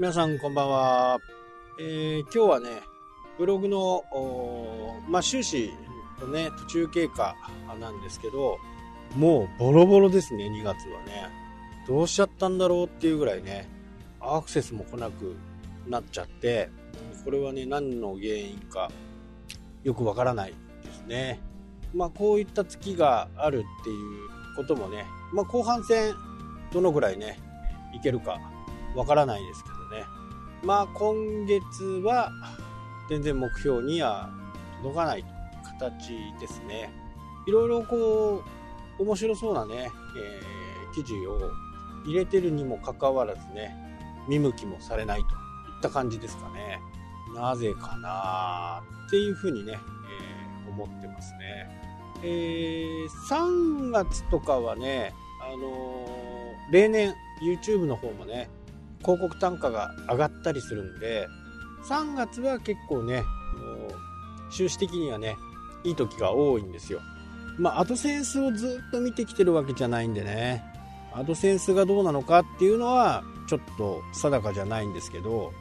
[0.00, 1.18] 皆さんこんばんは。
[1.78, 2.68] えー、今日はね、
[3.36, 4.02] ブログの、
[5.06, 5.74] まあ、終始
[6.22, 7.36] のね、途中経過
[7.78, 8.56] なんですけど、
[9.14, 11.28] もうボロボロですね、2月はね。
[11.86, 13.68] どうしちゃったんだろうっていうぐらいね、
[14.20, 15.36] アクセスも来なく
[15.86, 16.70] なっちゃって、
[17.22, 18.90] これはね、何の原因か
[19.84, 21.40] よくわからないですね。
[21.94, 26.14] まあ、こういった月があるっていうこともね、まあ、後半戦
[26.72, 27.38] どのぐらいね、
[27.94, 28.38] いけるか
[28.96, 29.79] わからないですけど。
[30.62, 32.30] まあ、今月は
[33.08, 34.30] 全然目標には
[34.82, 35.24] 届かない
[35.64, 36.92] 形ですね。
[37.46, 38.42] いろいろこ
[38.98, 41.50] う、面白そうなね、えー、記事を
[42.04, 43.74] 入れてるにもかかわらずね、
[44.28, 46.78] 見向きもされないといった感じですかね。
[47.34, 49.78] なぜかなっていうふうにね、
[50.66, 51.80] えー、思ってますね。
[52.22, 58.50] えー、3月とかはね、あのー、例年 YouTube の方もね、
[59.00, 61.28] 広告単価が上がったりするんで、
[61.88, 63.88] 3月は結構ねも
[64.48, 65.36] う、収支的にはね、
[65.84, 67.00] いい時が多いんですよ。
[67.58, 70.64] まあ、アドセンスをずっと見てきてるわけじゃないんでね、
[71.12, 75.52] アドセンスがどうなのかっていうのは、ちょっと定かじゃないんですけど、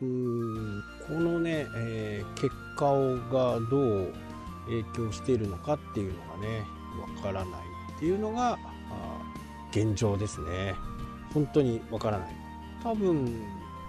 [0.00, 2.86] うーん、このね、えー、結果
[3.32, 4.14] がどう
[4.66, 6.64] 影響しているのかっていうのがね、
[7.16, 7.60] わからない
[7.96, 8.58] っていうのが、
[9.70, 10.74] 現状ですね。
[11.32, 12.43] 本当にわからない。
[12.84, 13.24] 多分、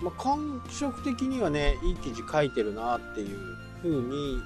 [0.00, 3.38] まあ、感触的にはねいい記事書いてるなっていう
[3.82, 4.38] 風に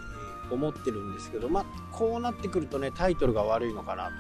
[0.51, 4.11] 思ってるんですけど、まあ、こうなってくるとねタイトルが悪いのかなと、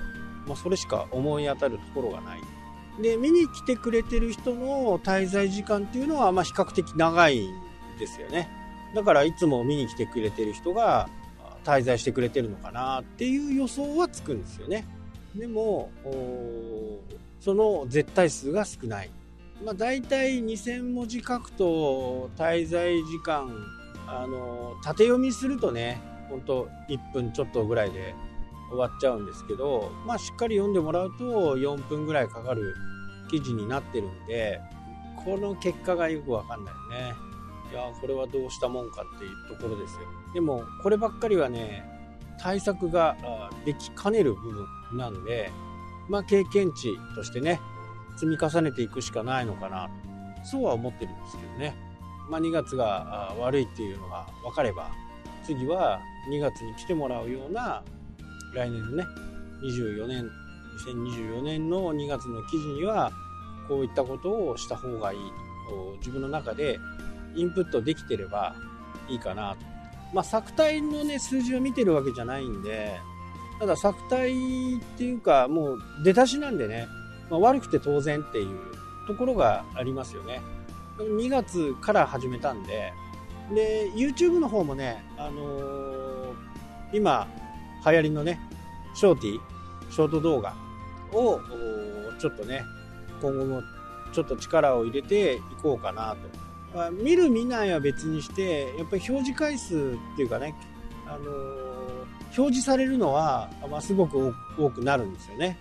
[0.48, 2.40] まあ、それしか思い当たるところがない。
[3.00, 7.50] で見に来てくれてる人の滞在時間っていうのは、ま、比較的長いん
[7.98, 8.48] ですよね。
[8.94, 11.08] だからいつも見に来てくれてる人が
[11.64, 14.86] 滞在してくれてるのかなっていう予想はつくんですよね。
[15.34, 15.90] でも
[17.40, 19.10] その絶対数が少ない。
[19.64, 23.48] まあ、大体2000文字書くと滞在時間
[24.06, 28.14] あの縦読みするとねほんと1分ちょっとぐらいで
[28.70, 32.74] 終わっちゃうんですけど、まあ、しっかり読んでもらうと4分ぐらいかかる
[33.30, 34.60] 記事になってるんで
[35.24, 37.14] この結果がよくわかんないよね。
[37.72, 40.00] いやこれはどうしたもんかっていうところですよ。
[40.34, 41.84] でもこればっかりはね
[42.38, 43.16] 対策が
[43.64, 44.66] できかねる部分
[44.98, 45.50] なんで
[46.08, 47.60] まあ経験値としてね
[48.16, 49.88] 積み重ねていくしかないのかな。
[50.44, 51.74] そうは思ってるんですけどね、
[52.30, 54.92] まあ、2月が悪いっていうのが分かれば
[55.44, 56.00] 次は
[56.30, 57.82] 2月に来てもらうような
[58.54, 59.04] 来年のね
[59.64, 60.30] 24年
[60.86, 63.10] 2024年の2月の記事には
[63.66, 65.18] こういったことをした方がいい。
[65.66, 66.78] と自分の中で
[67.34, 68.54] インプットできてれば
[69.08, 69.56] いいかな。
[69.56, 69.58] と。
[70.14, 72.98] まあ、作体のね、数字を見てるわけじゃないんで、
[73.58, 76.86] ただ作体っていうか、もう出だしなんでね、
[77.30, 78.58] まあ、悪くて当然っていう
[79.06, 80.40] ところがありますよね。
[80.98, 82.92] 2月から始めたんで、
[83.54, 86.34] で、YouTube の方もね、あのー、
[86.92, 87.28] 今、
[87.84, 88.40] 流行りのね、
[88.94, 90.54] ショーティー、ショート動画
[91.12, 91.40] を、
[92.18, 92.62] ちょっとね、
[93.20, 93.62] 今後も
[94.12, 96.76] ちょっと力を入れていこうかなと。
[96.76, 100.54] まあ、見る見ないは別にして、やっぱり表示回数っていうかね、
[101.06, 102.06] あのー、
[102.36, 105.58] 表示されるのは、まあ、すごく多くなるんですよね。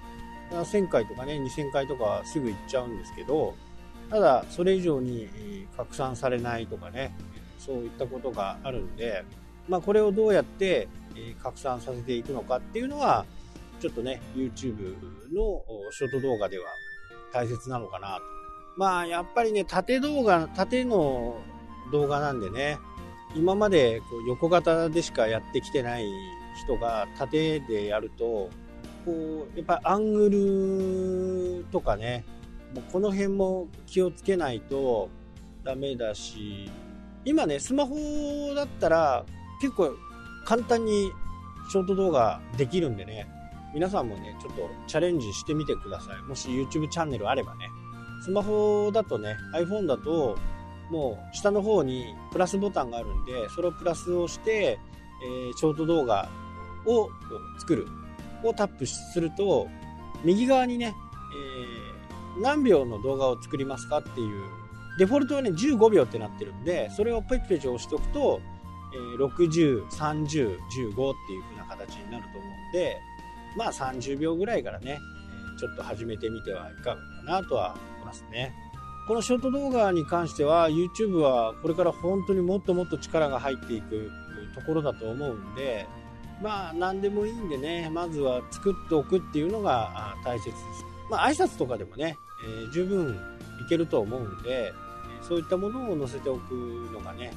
[0.63, 3.55] 1000回とかね、2000回とかすぐ行っちゃうんですけど、
[4.09, 5.27] ただ、それ以上に
[5.75, 7.15] 拡散されないとかね、
[7.59, 9.23] そういったことがあるんで、
[9.67, 10.87] まあ、これをどうやって
[11.41, 13.25] 拡散させていくのかっていうのは、
[13.79, 14.95] ちょっとね、YouTube
[15.33, 15.61] の
[15.91, 16.65] ショート動画では
[17.33, 18.21] 大切なのかなと。
[18.77, 21.37] まあ、やっぱりね、縦動画、縦の
[21.91, 22.77] 動画なんでね、
[23.35, 26.05] 今までこう横型でしかやってきてない
[26.63, 28.49] 人が縦でやると、
[29.05, 30.29] こう、やっぱアング
[31.59, 32.25] ルとかね、
[32.73, 35.09] もうこの辺も気をつけないと
[35.63, 36.69] ダメだし、
[37.23, 39.25] 今ね、スマホだったら
[39.61, 39.95] 結構
[40.45, 41.11] 簡単に
[41.69, 43.27] ショート動画できるんでね、
[43.73, 46.21] 皆さんもね、ちょっとチャレンジしてみてください。
[46.23, 47.69] もし YouTube チャンネルあればね。
[48.23, 50.37] スマホだとね、iPhone だと、
[50.89, 54.79] もう下の方にプラスボタンがあるんで、それをプラスをして、
[55.23, 56.29] えー、ショート動画
[56.85, 57.09] を
[57.59, 57.87] 作る
[58.49, 59.67] をタップすると、
[60.23, 60.93] 右側にね、
[62.37, 64.43] えー、何秒の動画を作りますかっていう、
[64.97, 68.41] デフォルトはね、15秒ってなってるんで、それをペチペチ押しておくと、
[68.93, 72.97] えー、60、30、15っていう風な形になると思うんで、
[73.57, 74.99] まあ30秒ぐらいからね、
[75.59, 78.53] ちょっと始めてみてはいかがかなとは思いますね。
[79.07, 84.09] このショート動画に関しては YouTube はこれから本当にもっともっと力が入っていく
[84.55, 85.85] ところだと思うんで、
[86.41, 90.57] まあ何でもいいんでね、まずは作っておくっていうのが大切です。
[91.09, 93.17] まあ挨拶とかでもね、えー、十分
[93.65, 94.73] いけると思うんで、
[95.27, 96.53] そういったものを載せておく
[96.93, 97.33] のがね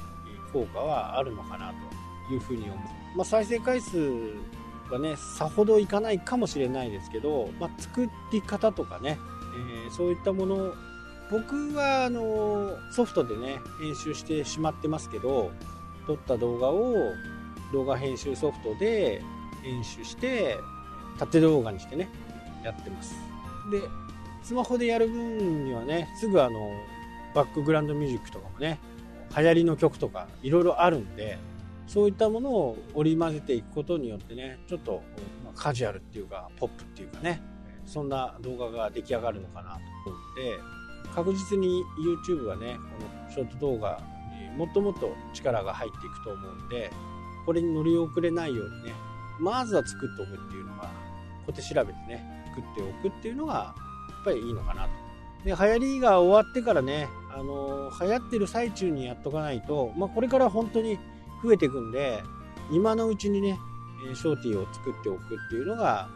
[0.53, 1.73] 効果はあるのかな
[2.27, 2.77] というふうに思う、
[3.17, 3.97] まあ、再生回数
[4.91, 9.17] はねさほどいかないかもしれないですけど、まあ、作り方とかね、
[9.85, 10.73] えー、そういったもの
[11.31, 15.51] 僕はあのソフトでね編集してしまってますけど
[16.07, 16.95] 撮った動画を
[17.71, 19.21] 動画編集ソフトで
[19.63, 20.57] 編集して
[21.17, 22.09] 縦動画にしてね
[22.63, 23.15] やってます。
[23.71, 23.81] で
[24.41, 26.71] スマホでやる分にはねすぐあの
[27.35, 28.79] バックグラウンドミュージックとかもね
[29.37, 31.37] 流行りの曲とかいろいろあるんで
[31.87, 35.03] そういったものを織り交ぜていくことによってねちょっと
[35.55, 37.41] カジュアルっていうかポップっていうかね
[37.85, 39.71] そんな動画が出来上がるのかな
[40.03, 40.59] と思って
[41.13, 41.83] 確実に
[42.27, 43.99] YouTube はねこのショート動画
[44.51, 46.91] にもっともっと力が入っていくと思うんで
[47.49, 48.93] これに乗り遅れないようにね
[49.39, 50.91] まずは作っておくっていうのが
[51.47, 53.73] 小手調べてね作っておくっていうのが
[54.07, 54.89] やっぱりいいのかなと。
[55.43, 60.99] で流行りが終わってからねあの流行ってる最中にやっとかないと、まあ、これから本当に
[61.43, 62.21] 増えていくんで
[62.71, 63.57] 今のうちにね
[64.13, 66.07] ショーティーを作っておくっていうのが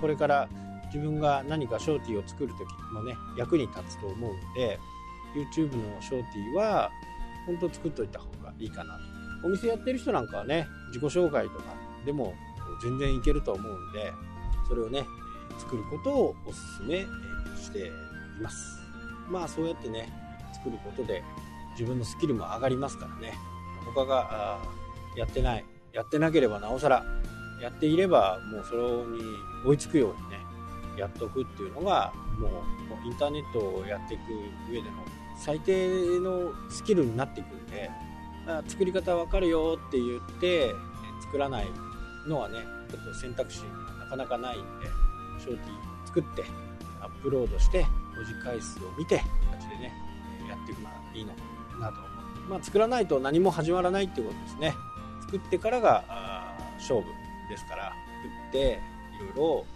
[0.00, 0.48] これから
[0.84, 2.60] 自分が何かショーティーを作る時
[2.92, 4.78] もね役に立つと思うんで
[5.34, 6.92] YouTube のショーティーは
[7.44, 9.15] 本当作っといた方がいいかなと。
[9.42, 11.74] お店やってる人なんかはね自己紹介とか
[12.04, 12.34] でも
[12.82, 14.12] 全然いけると思うんで
[14.68, 15.04] それをね
[15.58, 17.06] 作ることをおすすめ
[17.56, 17.90] してい
[18.42, 18.80] ます。
[19.28, 20.08] まあそうやってね
[20.52, 21.22] 作ることで
[21.72, 23.34] 自分のスキルも上がりますからね。
[23.94, 24.58] 他が
[25.16, 27.04] やってないやってなければなおさら
[27.62, 29.22] やっていればもうそれに
[29.64, 30.36] 追いつくようにね
[30.98, 34.22] やっておくっていうのがもうインターネットをやっていく
[34.70, 34.96] 上での
[35.38, 37.90] 最低のスキルになっていくんで
[38.66, 40.74] 作り方わかるよって言って
[41.22, 41.66] 作らない
[42.26, 42.58] のはね
[42.90, 44.86] ちょっと選択肢がなかなかないんで
[45.38, 46.44] ショーティー作って
[47.00, 47.84] アップロードして
[48.14, 49.92] 文字回数を見て形でね
[50.48, 51.38] やっていくのがいいのか
[51.80, 51.98] なと。
[51.98, 52.08] 思
[52.46, 54.74] う、まあ、作らないと何も始まらないっていうことですね。
[55.22, 56.04] 作ってからが
[56.78, 57.06] 勝負
[57.50, 58.78] ですから作って
[59.16, 59.66] いろい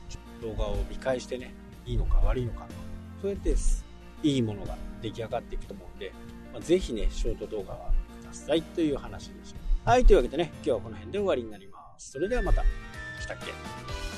[0.43, 1.53] ろ動画を見返してね
[1.85, 2.67] いいのか悪いのか
[3.21, 3.55] そうやって
[4.23, 6.13] いいものが出来上がっていくと思うんで、
[6.53, 7.91] まあ、ぜひねショート動画は
[8.31, 9.55] ださいという話でし
[9.85, 9.91] た。
[9.91, 12.13] はいというわけでね今日はこの辺で終わりになります。
[12.13, 12.63] それではまた。
[13.21, 14.10] 来たっけ？